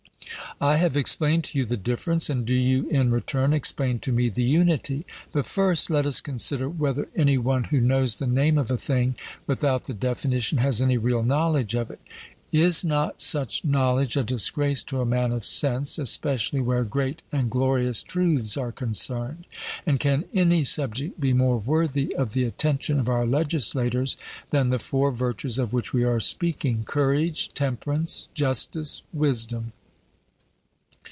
I 0.59 0.75
have 0.75 0.95
explained 0.95 1.45
to 1.45 1.57
you 1.57 1.65
the 1.65 1.77
difference, 1.77 2.29
and 2.29 2.45
do 2.45 2.53
you 2.53 2.87
in 2.89 3.09
return 3.09 3.51
explain 3.51 3.97
to 3.99 4.11
me 4.11 4.29
the 4.29 4.43
unity. 4.43 5.07
But 5.31 5.47
first 5.47 5.89
let 5.89 6.05
us 6.05 6.21
consider 6.21 6.69
whether 6.69 7.07
any 7.15 7.35
one 7.39 7.63
who 7.65 7.81
knows 7.81 8.15
the 8.17 8.27
name 8.27 8.59
of 8.59 8.69
a 8.69 8.77
thing 8.77 9.15
without 9.47 9.85
the 9.85 9.93
definition 9.95 10.59
has 10.59 10.79
any 10.79 10.97
real 10.97 11.23
knowledge 11.23 11.73
of 11.73 11.89
it. 11.89 11.99
Is 12.51 12.85
not 12.85 13.21
such 13.21 13.65
knowledge 13.65 14.15
a 14.15 14.23
disgrace 14.23 14.83
to 14.83 15.01
a 15.01 15.05
man 15.05 15.31
of 15.31 15.43
sense, 15.43 15.97
especially 15.97 16.59
where 16.59 16.83
great 16.83 17.23
and 17.31 17.49
glorious 17.49 18.03
truths 18.03 18.55
are 18.55 18.71
concerned? 18.71 19.47
and 19.87 19.99
can 19.99 20.25
any 20.31 20.63
subject 20.63 21.19
be 21.19 21.33
more 21.33 21.57
worthy 21.57 22.13
of 22.13 22.33
the 22.33 22.43
attention 22.43 22.99
of 22.99 23.09
our 23.09 23.25
legislators 23.25 24.15
than 24.51 24.69
the 24.69 24.77
four 24.79 25.11
virtues 25.11 25.57
of 25.57 25.73
which 25.73 25.91
we 25.91 26.03
are 26.03 26.19
speaking 26.19 26.83
courage, 26.83 27.51
temperance, 27.55 28.29
justice, 28.35 29.01
wisdom? 29.11 29.71